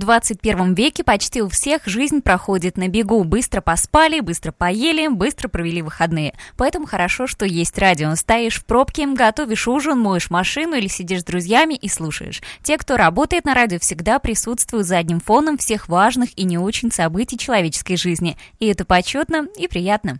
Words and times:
21 0.00 0.74
веке 0.74 1.04
почти 1.04 1.42
у 1.42 1.48
всех 1.48 1.86
жизнь 1.86 2.22
проходит 2.22 2.76
на 2.76 2.88
бегу. 2.88 3.22
Быстро 3.22 3.60
поспали, 3.60 4.18
быстро 4.20 4.50
поели, 4.50 5.06
быстро 5.06 5.48
провели 5.48 5.82
выходные. 5.82 6.34
Поэтому 6.56 6.86
хорошо, 6.86 7.28
что 7.28 7.46
есть 7.46 7.78
радио. 7.78 8.14
Стоишь 8.16 8.58
в 8.58 8.64
пробке, 8.64 9.06
готовишь 9.06 9.68
ужин, 9.68 10.00
моешь 10.00 10.30
машину 10.30 10.74
или 10.74 10.88
сидишь 10.88 11.20
с 11.20 11.24
друзьями 11.24 11.74
и 11.74 11.88
слушаешь. 11.88 12.42
Те, 12.62 12.78
кто 12.78 12.96
работает 12.96 13.44
на 13.44 13.54
радио, 13.54 13.78
всегда 13.78 14.18
присутствуют 14.18 14.86
задним 14.86 15.20
фоном 15.20 15.58
всех 15.58 15.88
важных 15.88 16.36
и 16.36 16.44
не 16.44 16.58
очень 16.58 16.90
событий 16.90 17.38
человеческой 17.38 17.96
жизни. 17.96 18.36
И 18.58 18.66
это 18.66 18.84
почетно 18.84 19.46
и 19.56 19.68
приятно. 19.68 20.18